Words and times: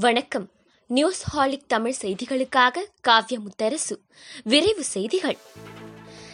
வணக்கம். 0.00 0.50
நியூஸ் 0.86 1.22
ஹாலிக் 1.22 1.68
தமிழ் 1.68 1.94
செய்திகளுக்காக 2.00 2.76
காவ்ய 3.00 3.38
முத்தரசு 3.38 3.94
விரைவு 4.44 4.84
செய்திகள். 4.84 5.36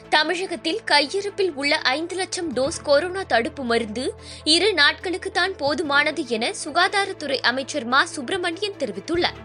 தமிழகத்தில் 0.09 0.81
கையிருப்பில் 0.85 1.53
உள்ள 1.53 1.79
ஐந்து 1.79 2.17
லட்சம் 2.17 2.55
டோஸ் 2.55 2.83
கொரோனா 2.83 3.23
தடுப்பு 3.23 3.65
மருந்து 3.65 4.15
இரு 4.45 4.75
நாட்களுக்கு 4.75 5.31
தான் 5.31 5.53
போதுமானது 5.53 6.27
என 6.27 6.53
சுகாதாரத்துறை 6.65 7.41
அமைச்சர் 7.41 7.85
மா. 7.85 8.05
சுப்பிரமணியன் 8.05 8.79
தெரிவித்துள்ளார். 8.79 9.41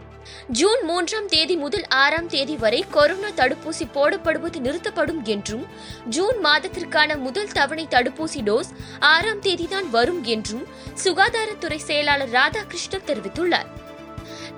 ஜூன் 0.48 0.84
மூன்றாம் 0.84 1.28
தேதி 1.28 1.56
முதல் 1.56 1.86
ஆறாம் 1.88 2.28
தேதி 2.28 2.56
வரை 2.56 2.86
கொரோனா 2.90 3.28
தடுப்பூசி 3.28 3.86
போடப்படுவது 3.94 4.60
நிறுத்தப்படும் 4.60 5.24
என்றும் 5.24 5.66
ஜூன் 6.10 6.46
மாதத்திற்கான 6.46 7.18
முதல் 7.18 7.52
தவணை 7.52 7.88
தடுப்பூசி 7.90 8.42
டோஸ் 8.44 8.72
ஆறாம் 9.00 9.42
தேதிதான் 9.42 9.90
வரும் 9.90 10.24
என்றும் 10.24 10.68
சுகாதாரத்துறை 11.04 11.78
செயலாளர் 11.78 12.30
ராதாகிருஷ்ணன் 12.30 13.08
தெரிவித்துள்ளார். 13.08 13.88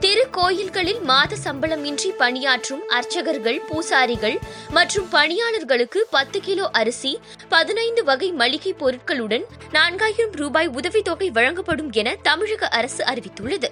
திருக்கோயில்களில் 0.02 1.02
மாத 1.02 1.36
சம்பளமின்றி 1.44 2.10
பணியாற்றும் 2.18 2.90
அர்ச்சகர்கள் 2.90 3.62
பூசாரிகள் 3.68 4.40
மற்றும் 4.70 5.10
பணியாளர்களுக்கு 5.10 6.08
பத்து 6.12 6.40
கிலோ 6.40 6.70
அரிசி 6.72 7.20
பதினைந்து 7.50 8.04
வகை 8.04 8.32
மளிகை 8.32 8.76
பொருட்களுடன் 8.80 9.44
நான்காயிரம் 9.72 10.32
ரூபாய் 10.32 10.70
உதவித்தொகை 10.70 11.30
வழங்கப்படும் 11.32 11.92
என 11.92 12.16
தமிழக 12.22 12.68
அரசு 12.68 13.06
அறிவித்துள்ளது. 13.06 13.70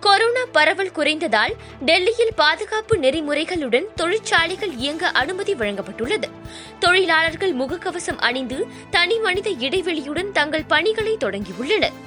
கொரோனா 0.00 0.44
பரவல் 0.52 0.92
குறைந்ததால் 0.94 1.54
டெல்லியில் 1.80 2.34
பாதுகாப்பு 2.36 2.96
நெறிமுறைகளுடன் 2.96 3.86
தொழிற்சாலைகள் 3.94 4.72
இயங்க 4.72 5.08
அனுமதி 5.08 5.54
வழங்கப்பட்டுள்ளது. 5.54 6.28
தொழிலாளர்கள் 6.78 7.54
முகக்கவசம் 7.54 8.18
அணிந்து 8.18 8.66
தனி 8.90 9.18
மனித 9.18 9.50
இடைவெளியுடன் 9.50 10.32
தங்கள் 10.32 10.68
பணிகளை 10.68 11.16
தொடங்கியுள்ளனர். 11.20 12.06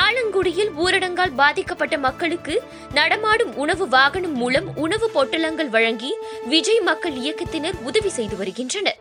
ஆலங்குடியில் 0.00 0.70
ஊரடங்கால் 0.76 1.34
பாதிக்கப்பட்ட 1.34 1.98
மக்களுக்கு 1.98 2.62
நடமாடும் 2.94 3.56
உணவு 3.56 3.88
வாகனம் 3.88 4.34
மூலம் 4.34 4.76
உணவு 4.76 5.10
பொட்டலங்கள் 5.14 5.68
வழங்கி 5.68 6.14
விஜய் 6.44 6.80
மக்கள் 6.80 7.12
இயக்கத்தினர் 7.12 7.82
உதவி 7.82 8.08
செய்து 8.08 8.36
வருகின்றனர். 8.36 9.00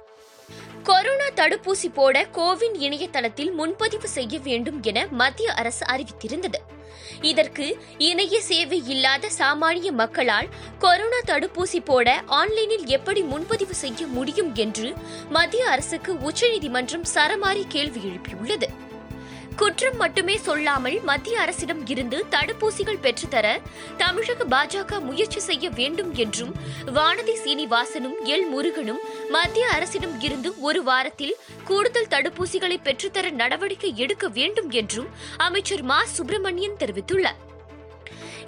கொரோனா 0.83 1.28
தடுப்பூசி 1.36 1.89
போட 1.94 2.25
கோவின் 2.31 2.75
இணையதளத்தில் 2.80 3.52
முன்பதிவு 3.52 4.08
செய்ய 4.08 4.39
வேண்டும் 4.39 4.83
என 4.83 5.08
மத்திய 5.11 5.53
அரசு 5.53 5.86
அறிவித்திருந்தது. 5.86 6.59
இதற்கு 7.22 7.78
இணைய 7.98 8.42
சேவை 8.42 8.81
இல்லாத 8.88 9.30
சாமானிய 9.38 9.92
மக்களால் 9.92 10.48
கொரோனா 10.80 11.20
தடுப்பூசி 11.26 11.80
போட 11.86 12.22
ஆன்லைனில் 12.26 12.86
எப்படி 12.86 13.22
முன்பதிவு 13.22 13.73
செய்ய 13.73 14.08
முடியும் 14.08 14.55
என்று 14.55 14.94
மத்திய 15.30 15.66
அரசுக்கு 15.66 16.20
உச்சநீதிமன்றம் 16.20 17.09
சரமாரி 17.14 17.64
கேள்வி 17.67 18.00
எழுப்பியுள்ளது. 18.00 18.81
குற்றம் 19.56 19.98
மட்டுமே 19.98 20.38
சொல்லாமல் 20.38 21.02
மத்திய 21.02 21.40
அரசிடம் 21.40 21.88
இருந்து 21.88 22.26
தடுப்பூசிகள் 22.30 23.00
பெற்றுத்தர 23.02 23.62
தமிழக 23.98 24.46
பாஜக 24.46 25.00
முயற்சி 25.00 25.40
செய்ய 25.40 25.70
வேண்டும் 25.70 26.14
என்றும் 26.14 26.54
வானதி 26.86 27.36
சீனிவாசனும் 27.46 28.18
எல் 28.24 28.48
முருகனும் 28.48 29.00
மத்திய 29.30 29.68
அரசிடம் 29.68 30.22
இருந்து 30.22 30.60
ஒரு 30.60 30.84
வாரத்தில் 30.84 31.38
கூடுதல் 31.64 32.08
தடுப்பூசிகளை 32.10 32.78
பெற்றுத்தர 32.84 33.32
நடவடிக்கை 33.32 33.94
எடுக்க 33.96 34.28
வேண்டும் 34.28 34.70
என்றும் 34.70 35.08
அமைச்சர் 35.38 35.82
மா 35.82 36.04
சுப்பிரமணியன் 36.04 36.80
தெரிவித்துள்ளார். 36.80 37.40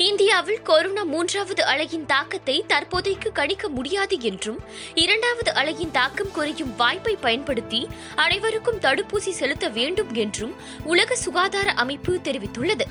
இந்தியாவில் 0.03 0.61
கொரோனா 0.61 1.03
மூன்றாவது 1.03 1.61
அலையின் 1.65 2.05
தாக்கத்தை 2.05 2.63
தற்போதைக்கு 2.67 3.31
கணிக்க 3.31 3.69
முடியாது 3.69 4.15
என்றும் 4.21 4.59
இரண்டாவது 4.93 5.51
அலையின் 5.51 5.91
தாக்கம் 5.91 6.31
குறையும் 6.31 6.75
வாய்ப்பை 6.75 7.15
பயன்படுத்தி 7.15 7.87
அனைவருக்கும் 8.15 8.79
தடுப்பூசி 8.79 9.31
செலுத்த 9.39 9.67
வேண்டும் 9.69 10.13
என்றும் 10.13 10.53
உலக 10.83 11.15
சுகாதார 11.15 11.71
அமைப்பு 11.71 12.13
தெரிவித்துள்ளது. 12.23 12.87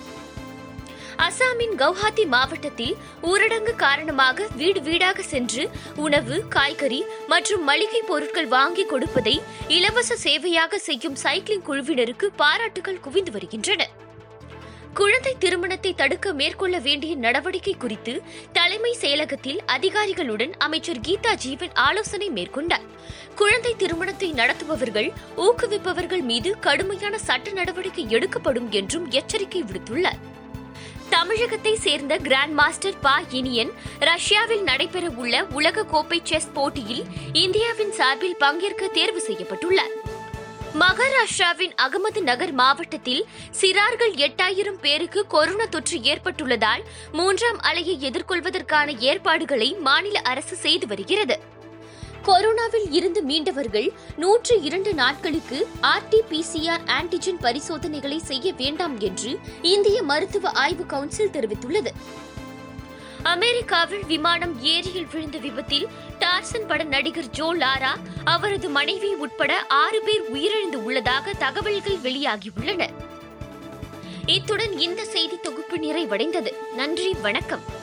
அசாமின் 1.17 1.75
கவுஹாத்தி 1.77 2.27
மாவட்டத்தில் 2.27 2.95
ஊரடங்கு 3.23 3.75
காரணமாக 3.77 4.47
வீடு 4.57 4.81
வீடாக 4.81 5.23
சென்று 5.23 5.71
உணவு 5.97 6.39
காய்கறி 6.49 7.05
மற்றும் 7.27 7.65
மளிகை 7.65 8.03
பொருட்கள் 8.03 8.47
வாங்கி 8.47 8.85
கொடுப்பதை 8.85 9.43
இலவச 9.69 10.17
சேவையாக 10.23 10.75
செய்யும் 10.75 11.19
சைக்கிளிங் 11.23 11.67
குழுவினருக்கு 11.67 12.29
பாராட்டுகள் 12.37 13.01
குவிந்து 13.01 13.33
வருகின்றன. 13.33 14.02
குழந்தை 14.95 15.37
திருமணத்தை 15.39 15.95
தடுக்க 15.95 16.33
மேற்கொள்ள 16.33 16.79
வேண்டிய 16.79 17.15
நடவடிக்கை 17.17 17.75
குறித்து 17.79 18.23
தலைமை 18.53 18.97
செயலகத்தில் 19.01 19.61
அதிகாரிகளுடன் 19.67 20.53
அமைச்சர் 20.59 21.01
கீதா 21.01 21.35
ஜீவன் 21.35 21.73
ஆலோசனை 21.73 22.31
மேற்கொண்டார். 22.31 22.85
குழந்தை 23.35 23.73
திருமணத்தை 23.77 24.33
நடத்துபவர்கள் 24.33 25.13
ஊக்குவிப்பவர்கள் 25.37 26.23
மீது 26.23 26.59
கடுமையான 26.59 27.19
சட்ட 27.19 27.51
நடவடிக்கை 27.51 28.05
எடுக்கப்படும் 28.09 28.71
என்றும் 28.71 29.11
எச்சரிக்கை 29.11 29.63
விடுத்துள்ளார். 29.63 30.21
தமிழகத்தை 31.09 31.75
சேர்ந்த 31.77 32.17
கிராண்ட் 32.17 32.53
மாஸ்டர் 32.53 33.01
பா 33.01 33.17
இனியன் 33.31 33.73
ரஷ்யாவில் 33.99 34.65
நடைபெறவுள்ள 34.65 35.53
உலக 35.53 35.85
கோப்பை 35.85 36.21
செஸ் 36.25 36.53
போட்டியில் 36.53 37.05
இந்தியாவின் 37.33 37.93
சார்பில் 37.93 38.37
பங்கேற்க 38.37 38.89
தேர்வு 38.89 39.23
செய்யப்பட்டுள்ளார். 39.27 39.93
மகாராஷ்டிராவின் 40.79 41.75
அகமது 41.77 42.21
நகர் 42.23 42.53
மாவட்டத்தில் 42.53 43.27
சிறார்கள் 43.61 44.15
எட்டாயிரம் 44.15 44.79
பேருக்கு 44.81 45.27
கொரோனா 45.27 45.65
தொற்று 45.65 45.99
ஏற்பட்டுள்ளதால் 45.99 46.83
மூன்றாம் 47.13 47.61
அலையை 47.61 47.97
எதிர்கொள்வதற்கான 47.99 48.99
ஏற்பாடுகளை 48.99 49.75
மாநில 49.75 50.19
அரசு 50.19 50.57
செய்து 50.57 50.87
வருகிறது. 50.87 51.39
கொரோனாவில் 52.25 52.89
இருந்து 52.91 53.23
மீண்டவர்கள் 53.23 53.93
நூற்று 54.17 54.61
இரண்டு 54.61 54.95
நாட்களுக்கு 54.95 55.69
ஆர்டிபிசிஆர் 55.83 56.85
ஆன்டிஜென் 56.87 57.41
பரிசோதனைகளை 57.41 58.19
செய்ய 58.19 58.53
வேண்டாம் 58.53 58.99
என்று 58.99 59.39
இந்திய 59.63 60.03
மருத்துவ 60.03 60.51
ஆய்வு 60.51 60.87
கவுன்சில் 60.87 61.31
தெரிவித்துள்ளது. 61.33 61.91
அமெரிக்காவில் 63.23 64.07
விமானம் 64.07 64.63
ஏரியில் 64.63 65.07
விழுந்த 65.13 65.39
விபத்தில் 65.39 65.89
டார்சன் 66.19 66.67
பட 66.67 66.83
நடிகர் 66.83 67.31
ஜோ 67.31 67.55
லாரா 67.55 67.93
அவரது 68.25 68.69
மனைவி 68.69 69.15
உட்பட 69.15 69.65
ஆறு 69.67 70.03
பேர் 70.03 70.23
உயிரிழந்து 70.33 70.75
உள்ளதாக 70.75 71.33
தகவல்கள் 71.33 71.97
வெளியாகியுள்ளன. 71.97 72.91
இத்துடன் 74.27 74.79
இந்த 74.79 75.05
செய்தி 75.05 75.39
தொகுப்பு 75.41 75.77
நிறைவடைந்தது. 75.77 76.53
நன்றி 76.75 77.15
வணக்கம். 77.15 77.81